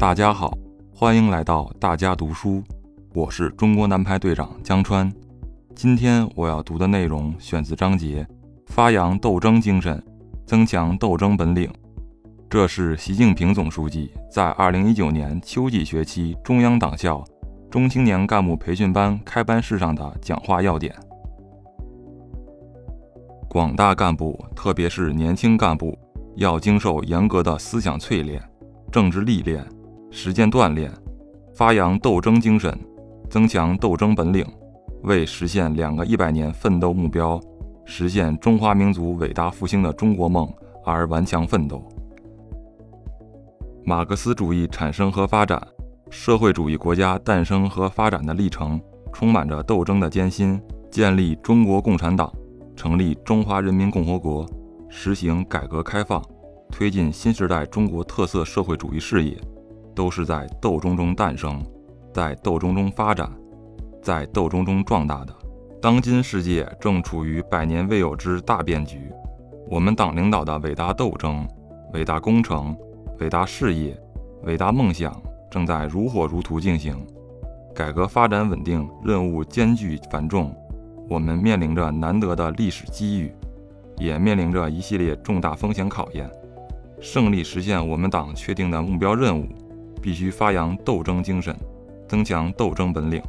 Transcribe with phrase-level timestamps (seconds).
[0.00, 0.56] 大家好，
[0.94, 2.64] 欢迎来到大家读书，
[3.12, 5.12] 我是中国男排队长江川。
[5.74, 8.26] 今天我要读的内容选自章节
[8.68, 10.02] “发扬斗争精神，
[10.46, 11.70] 增强斗争本领”，
[12.48, 17.22] 这是习近平总书记在2019年秋季学期中央党校
[17.70, 20.94] 中青年干部培训班开班式上的讲话要点。
[23.50, 25.94] 广大干部，特别是年轻干部，
[26.36, 28.42] 要经受严格的思想淬炼、
[28.90, 29.62] 政治历练、
[30.10, 30.92] 实践锻炼，
[31.54, 32.76] 发扬斗争精神，
[33.28, 34.44] 增强斗争本领，
[35.02, 37.40] 为实现两个一百年奋斗目标、
[37.84, 40.52] 实现中华民族伟大复兴的中国梦
[40.84, 41.82] 而顽强奋斗。
[43.84, 45.60] 马克思主义产生和发展，
[46.10, 48.80] 社会主义国家诞生和发展的历程，
[49.12, 50.60] 充满着斗争的艰辛。
[50.90, 52.32] 建立中国共产党。
[52.76, 54.48] 成立中华人民共和国，
[54.88, 56.24] 实行改革开放，
[56.70, 59.38] 推进新时代中国特色社会主义事业，
[59.94, 61.64] 都是在斗争中诞生，
[62.12, 63.30] 在斗争中发展，
[64.02, 65.34] 在斗争中壮大的。
[65.80, 69.10] 当今世界正处于百年未有之大变局，
[69.68, 71.46] 我们党领导的伟大斗争、
[71.92, 72.76] 伟大工程、
[73.18, 73.98] 伟大事业、
[74.42, 75.14] 伟大梦想
[75.50, 76.94] 正在如火如荼进行，
[77.74, 80.54] 改革发展稳定任务艰巨繁重。
[81.08, 83.32] 我们面临着难得的历史机遇，
[83.96, 86.30] 也面临着一系列重大风险考验。
[87.00, 89.48] 胜利实现我们党确定的目标任务，
[90.00, 91.56] 必须发扬斗争精神，
[92.08, 93.22] 增强斗争本领。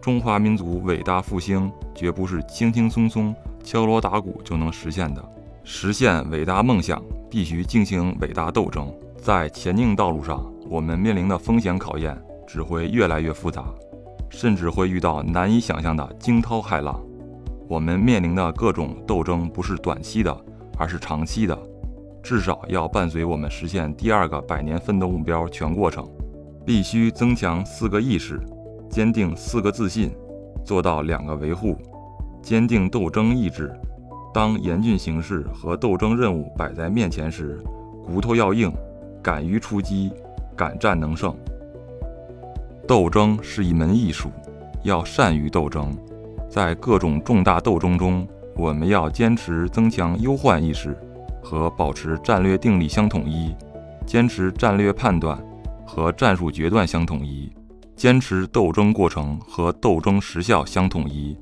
[0.00, 5.22] 中华民族伟大复兴绝不是轻轻松松敲锣打鼓就能实现的，
[5.62, 8.92] 实现伟大梦想必须进行伟大斗争。
[9.16, 13.64] 在前进道路上，我们面临的风险考验只会越来越复杂。
[14.32, 17.02] 甚至会遇到难以想象的惊涛骇浪。
[17.66, 20.44] 我们面临的各种斗争不是短期的，
[20.78, 21.58] 而是长期的，
[22.22, 26.08] 至少要伴随我们实现第二个百年奋斗目标全过程。
[26.64, 28.38] 必须增强四个意识，
[28.88, 30.10] 坚定四个自信，
[30.62, 31.76] 做到两个维护。
[32.42, 33.74] 坚定斗争意志，
[34.32, 37.58] 当严峻形势和斗争任务摆在面前时，
[38.06, 38.70] 骨头要硬，
[39.22, 40.12] 敢于出击，
[40.54, 41.34] 敢战能胜。
[42.86, 44.30] 斗争是一门艺术，
[44.84, 45.96] 要善于斗争。
[46.48, 50.96] 在各种重大斗争中，我们要坚持增强忧患意识
[51.42, 53.54] 和保持战略定力相统一，
[54.06, 55.42] 坚持战略判断
[55.86, 57.50] 和战术决断相统一，
[57.96, 61.36] 坚持斗争过程和斗争时效相统一。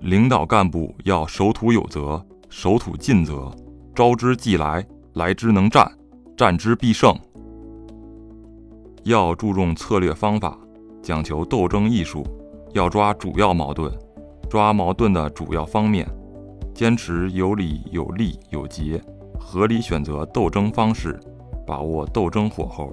[0.00, 3.50] 领导干部要守土有责，守土尽责，
[3.94, 5.90] 招之即来，来之能战，
[6.36, 7.16] 战之必胜。
[9.04, 10.58] 要注重策略方法。
[11.02, 12.26] 讲求斗争艺术，
[12.72, 13.96] 要抓主要矛盾，
[14.50, 16.04] 抓矛盾的主要方面，
[16.74, 19.00] 坚持有理有利有节，
[19.38, 21.18] 合理选择斗争方式，
[21.66, 22.92] 把握斗争火候，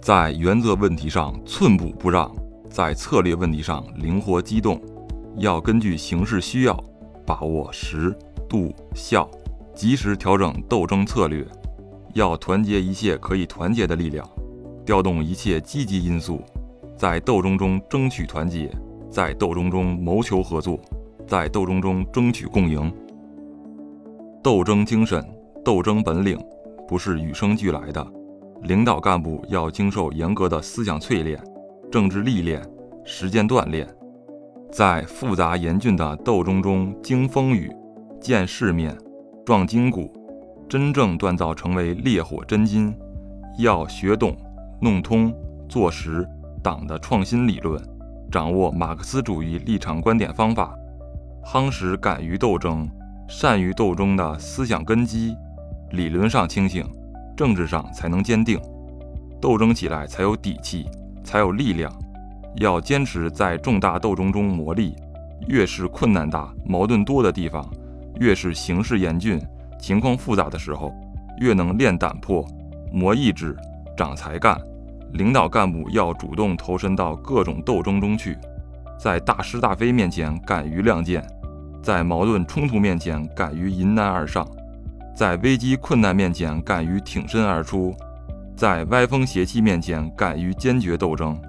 [0.00, 2.30] 在原则问题上寸步不让，
[2.68, 4.80] 在策略问题上灵活机动，
[5.36, 6.78] 要根据形势需要，
[7.26, 8.16] 把握时
[8.48, 9.28] 度效，
[9.74, 11.46] 及时调整斗争策略，
[12.12, 14.28] 要团结一切可以团结的力量，
[14.84, 16.40] 调动一切积极因素。
[16.96, 18.70] 在斗争中争取团结，
[19.10, 20.78] 在斗争中谋求合作，
[21.26, 22.92] 在斗争中争取共赢。
[24.42, 25.24] 斗争精神、
[25.64, 26.38] 斗争本领
[26.86, 28.06] 不是与生俱来的，
[28.62, 31.42] 领导干部要经受严格的思想淬炼、
[31.90, 32.62] 政治历练、
[33.04, 33.88] 实践锻炼，
[34.70, 37.72] 在复杂严峻的斗争中经风雨、
[38.20, 38.96] 见世面、
[39.44, 40.12] 壮筋骨，
[40.68, 42.94] 真正锻造成为烈火真金。
[43.58, 44.36] 要学懂、
[44.80, 45.32] 弄通、
[45.68, 46.26] 做实。
[46.62, 47.78] 党的创新理论，
[48.32, 50.74] 掌握马克思主义立场观点方法，
[51.44, 52.88] 夯实敢于斗争、
[53.28, 55.36] 善于斗争的思想根基，
[55.94, 56.84] 理论上清醒，
[57.36, 58.60] 政治上才能坚定，
[59.40, 60.86] 斗争起来才有底气，
[61.22, 61.92] 才有力量。
[62.56, 64.94] 要坚持在重大斗争中磨砺，
[65.48, 67.64] 越是困难大、矛盾多的地方，
[68.20, 69.40] 越是形势严峻、
[69.80, 70.92] 情况复杂的时候，
[71.40, 72.46] 越能练胆魄、
[72.92, 73.56] 磨意志、
[73.96, 74.56] 长才干。
[75.14, 78.36] 领导干部要主动投身到各种斗争中去，
[78.98, 81.24] 在大是大非面前敢于亮剑，
[81.82, 84.46] 在矛盾冲突面前敢于迎难而上，
[85.14, 87.94] 在危机困难面前敢于挺身而出，
[88.56, 91.40] 在歪风邪气面前敢于坚决斗争。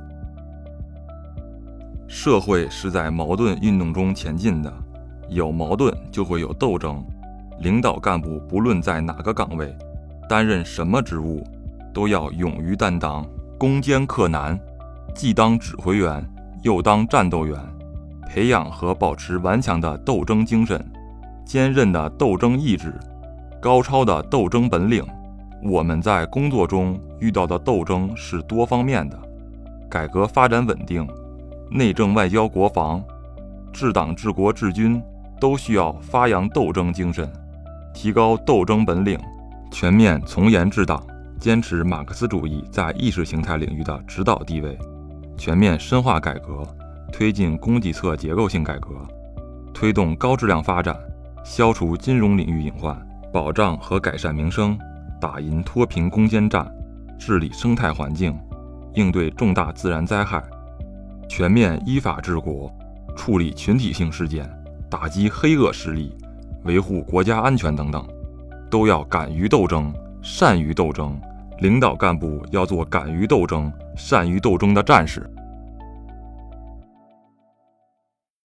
[2.08, 4.72] 社会是在矛盾运动中前进的，
[5.30, 7.04] 有矛盾就会有斗争。
[7.60, 9.76] 领导干部不论在哪个岗位，
[10.30, 11.44] 担任什么职务，
[11.94, 13.26] 都要勇于担当。
[13.58, 14.60] 攻坚克难，
[15.16, 16.24] 既当指挥员，
[16.62, 17.58] 又当战斗员，
[18.30, 20.86] 培养和保持顽强的斗争精神、
[21.46, 22.94] 坚韧的斗争意志、
[23.66, 25.04] 高超的斗争本领。
[25.64, 29.20] 我们在工作中遇到的斗争是多方面的，
[29.90, 31.08] 改革发展稳定，
[31.72, 33.04] 内政外交国防，
[33.74, 35.02] 治党治国治军，
[35.40, 37.28] 都需要发扬斗争精神，
[37.92, 39.20] 提高斗争本领，
[39.72, 41.04] 全面从严治党，
[41.40, 44.78] 坚持马克思主义在意识形态领域的指导地位，
[45.40, 46.64] 全面深化改革，
[47.12, 48.90] 推进供给侧结构性改革，
[49.74, 50.96] 推动高质量发展，
[51.44, 52.96] 消除金融领域隐患，
[53.36, 54.80] 保障和改善民生，
[55.20, 56.66] 打赢脱贫攻坚战。
[57.20, 58.34] 治理生态环境，
[58.94, 60.42] 应对重大自然灾害，
[61.28, 62.74] 全面依法治国，
[63.14, 64.50] 处理群体性事件，
[64.90, 66.16] 打击黑恶势力，
[66.64, 68.08] 维护国家安全等等，
[68.72, 71.20] 都要敢于斗争，善于斗争。
[71.60, 75.30] 领导干部要做敢于斗争、善于斗争的战士。